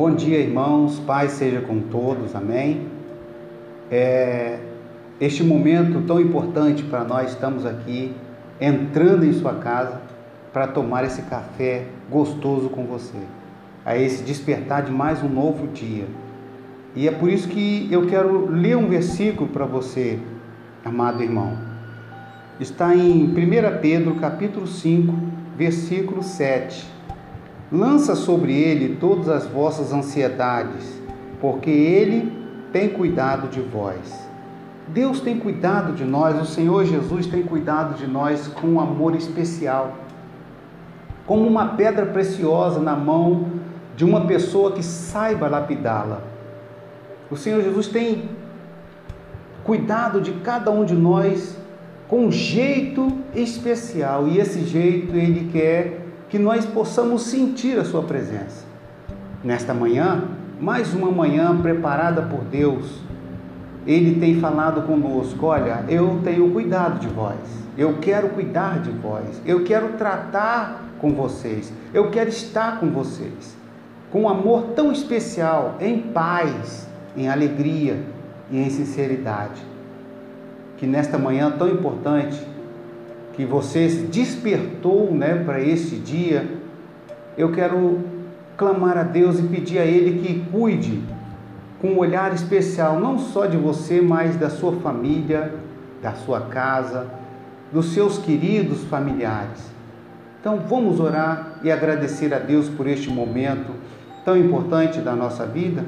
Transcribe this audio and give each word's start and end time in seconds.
Bom 0.00 0.14
dia, 0.14 0.38
irmãos. 0.38 0.98
Paz 1.00 1.32
seja 1.32 1.60
com 1.60 1.78
todos. 1.78 2.34
Amém. 2.34 2.86
É, 3.90 4.58
este 5.20 5.44
momento 5.44 6.00
tão 6.06 6.18
importante 6.18 6.82
para 6.82 7.04
nós, 7.04 7.32
estamos 7.32 7.66
aqui 7.66 8.14
entrando 8.58 9.26
em 9.26 9.32
sua 9.34 9.56
casa 9.56 10.00
para 10.54 10.66
tomar 10.66 11.04
esse 11.04 11.20
café 11.20 11.84
gostoso 12.10 12.70
com 12.70 12.86
você, 12.86 13.18
a 13.84 13.94
esse 13.94 14.22
despertar 14.22 14.84
de 14.84 14.90
mais 14.90 15.22
um 15.22 15.28
novo 15.28 15.66
dia. 15.66 16.06
E 16.96 17.06
é 17.06 17.12
por 17.12 17.28
isso 17.28 17.46
que 17.46 17.86
eu 17.92 18.06
quero 18.06 18.46
ler 18.46 18.78
um 18.78 18.88
versículo 18.88 19.50
para 19.50 19.66
você, 19.66 20.18
amado 20.82 21.22
irmão. 21.22 21.58
Está 22.58 22.96
em 22.96 23.24
1 23.24 23.34
Pedro, 23.82 24.14
capítulo 24.14 24.66
5, 24.66 25.12
versículo 25.58 26.22
7. 26.22 26.99
Lança 27.72 28.16
sobre 28.16 28.52
ele 28.52 28.96
todas 28.96 29.28
as 29.28 29.46
vossas 29.46 29.92
ansiedades, 29.92 31.00
porque 31.40 31.70
ele 31.70 32.32
tem 32.72 32.88
cuidado 32.88 33.46
de 33.46 33.60
vós. 33.60 34.28
Deus 34.88 35.20
tem 35.20 35.38
cuidado 35.38 35.92
de 35.92 36.04
nós, 36.04 36.40
o 36.40 36.44
Senhor 36.44 36.84
Jesus 36.84 37.26
tem 37.26 37.44
cuidado 37.44 37.94
de 37.94 38.08
nós 38.08 38.48
com 38.48 38.66
um 38.66 38.80
amor 38.80 39.14
especial, 39.14 39.94
como 41.24 41.46
uma 41.46 41.74
pedra 41.76 42.06
preciosa 42.06 42.80
na 42.80 42.96
mão 42.96 43.46
de 43.94 44.04
uma 44.04 44.26
pessoa 44.26 44.72
que 44.72 44.82
saiba 44.82 45.46
lapidá-la. 45.46 46.22
O 47.30 47.36
Senhor 47.36 47.62
Jesus 47.62 47.86
tem 47.86 48.30
cuidado 49.62 50.20
de 50.20 50.32
cada 50.32 50.72
um 50.72 50.84
de 50.84 50.94
nós 50.94 51.56
com 52.08 52.26
um 52.26 52.32
jeito 52.32 53.16
especial 53.32 54.26
e 54.26 54.40
esse 54.40 54.64
jeito 54.64 55.14
ele 55.14 55.48
quer 55.52 56.09
que 56.30 56.38
nós 56.38 56.64
possamos 56.64 57.22
sentir 57.22 57.76
a 57.78 57.84
sua 57.84 58.02
presença. 58.02 58.64
Nesta 59.42 59.74
manhã, 59.74 60.22
mais 60.60 60.94
uma 60.94 61.10
manhã 61.10 61.60
preparada 61.60 62.22
por 62.22 62.44
Deus, 62.44 63.00
ele 63.86 64.20
tem 64.20 64.40
falado 64.40 64.82
conosco: 64.82 65.46
olha, 65.46 65.84
eu 65.88 66.20
tenho 66.22 66.50
cuidado 66.52 67.00
de 67.00 67.08
vós, 67.08 67.36
eu 67.76 67.98
quero 68.00 68.28
cuidar 68.28 68.80
de 68.80 68.90
vós, 68.90 69.42
eu 69.44 69.64
quero 69.64 69.94
tratar 69.94 70.84
com 71.00 71.12
vocês, 71.12 71.72
eu 71.92 72.10
quero 72.10 72.28
estar 72.28 72.78
com 72.78 72.90
vocês, 72.90 73.56
com 74.12 74.22
um 74.22 74.28
amor 74.28 74.68
tão 74.76 74.92
especial, 74.92 75.76
em 75.80 75.98
paz, 75.98 76.86
em 77.16 77.28
alegria 77.28 78.04
e 78.50 78.58
em 78.58 78.70
sinceridade. 78.70 79.62
Que 80.76 80.86
nesta 80.86 81.18
manhã 81.18 81.50
tão 81.50 81.68
importante, 81.68 82.40
que 83.40 83.46
você 83.46 83.88
despertou 83.88 85.14
né, 85.14 85.42
para 85.46 85.62
este 85.62 85.96
dia, 85.96 86.46
eu 87.38 87.50
quero 87.50 88.00
clamar 88.54 88.98
a 88.98 89.02
Deus 89.02 89.38
e 89.38 89.44
pedir 89.44 89.78
a 89.78 89.86
Ele 89.86 90.20
que 90.20 90.44
cuide 90.52 91.02
com 91.80 91.92
um 91.92 91.98
olhar 91.98 92.34
especial, 92.34 93.00
não 93.00 93.18
só 93.18 93.46
de 93.46 93.56
você, 93.56 94.02
mas 94.02 94.36
da 94.36 94.50
sua 94.50 94.72
família, 94.72 95.54
da 96.02 96.12
sua 96.12 96.42
casa, 96.42 97.06
dos 97.72 97.94
seus 97.94 98.18
queridos 98.18 98.84
familiares. 98.84 99.70
Então 100.38 100.58
vamos 100.68 101.00
orar 101.00 101.60
e 101.62 101.72
agradecer 101.72 102.34
a 102.34 102.38
Deus 102.38 102.68
por 102.68 102.86
este 102.86 103.08
momento 103.08 103.72
tão 104.22 104.36
importante 104.36 105.00
da 105.00 105.16
nossa 105.16 105.46
vida. 105.46 105.82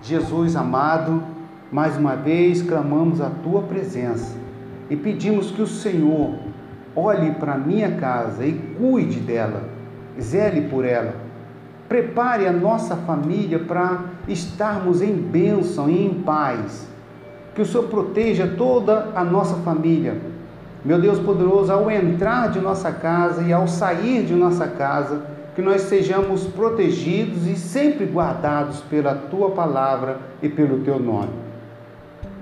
Jesus 0.00 0.54
amado, 0.54 1.20
mais 1.72 1.96
uma 1.96 2.14
vez 2.14 2.62
clamamos 2.62 3.20
a 3.20 3.28
tua 3.42 3.62
presença 3.62 4.43
e 4.90 4.96
pedimos 4.96 5.50
que 5.50 5.62
o 5.62 5.66
Senhor 5.66 6.34
olhe 6.94 7.32
para 7.32 7.54
a 7.54 7.58
minha 7.58 7.92
casa 7.92 8.44
e 8.44 8.52
cuide 8.78 9.20
dela, 9.20 9.64
zele 10.20 10.68
por 10.68 10.84
ela. 10.84 11.14
Prepare 11.88 12.46
a 12.46 12.52
nossa 12.52 12.96
família 12.96 13.58
para 13.58 14.04
estarmos 14.26 15.02
em 15.02 15.14
bênção 15.14 15.88
e 15.88 16.06
em 16.06 16.14
paz. 16.14 16.88
Que 17.54 17.62
o 17.62 17.66
Senhor 17.66 17.88
proteja 17.88 18.52
toda 18.56 19.10
a 19.14 19.22
nossa 19.22 19.56
família. 19.56 20.16
Meu 20.84 21.00
Deus 21.00 21.18
poderoso, 21.18 21.72
ao 21.72 21.90
entrar 21.90 22.50
de 22.50 22.60
nossa 22.60 22.92
casa 22.92 23.42
e 23.42 23.52
ao 23.52 23.66
sair 23.66 24.24
de 24.24 24.34
nossa 24.34 24.66
casa, 24.66 25.22
que 25.54 25.62
nós 25.62 25.82
sejamos 25.82 26.44
protegidos 26.44 27.46
e 27.46 27.56
sempre 27.56 28.04
guardados 28.04 28.80
pela 28.80 29.14
tua 29.14 29.50
palavra 29.50 30.18
e 30.42 30.48
pelo 30.48 30.80
teu 30.80 30.98
nome. 30.98 31.30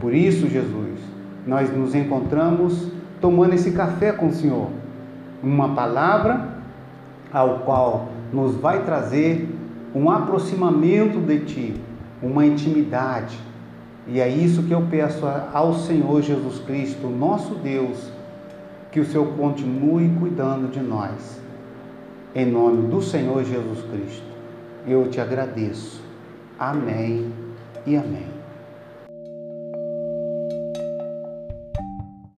Por 0.00 0.12
isso, 0.12 0.48
Jesus, 0.48 1.15
nós 1.46 1.74
nos 1.74 1.94
encontramos 1.94 2.88
tomando 3.20 3.54
esse 3.54 3.72
café 3.72 4.12
com 4.12 4.26
o 4.28 4.32
Senhor. 4.32 4.68
Uma 5.42 5.74
palavra 5.74 6.48
ao 7.32 7.60
qual 7.60 8.08
nos 8.32 8.54
vai 8.56 8.82
trazer 8.84 9.48
um 9.94 10.10
aproximamento 10.10 11.20
de 11.20 11.40
Ti, 11.40 11.80
uma 12.22 12.44
intimidade. 12.44 13.38
E 14.08 14.20
é 14.20 14.28
isso 14.28 14.62
que 14.64 14.72
eu 14.72 14.82
peço 14.90 15.24
ao 15.52 15.74
Senhor 15.74 16.22
Jesus 16.22 16.58
Cristo, 16.60 17.08
nosso 17.08 17.54
Deus, 17.54 18.10
que 18.90 19.00
o 19.00 19.04
Senhor 19.04 19.26
continue 19.36 20.08
cuidando 20.18 20.70
de 20.70 20.80
nós 20.80 21.46
em 22.36 22.44
nome 22.44 22.88
do 22.88 23.00
Senhor 23.00 23.42
Jesus 23.44 23.82
Cristo, 23.90 24.26
eu 24.86 25.08
te 25.08 25.18
agradeço. 25.18 26.02
Amém 26.58 27.32
e 27.86 27.96
amém. 27.96 28.35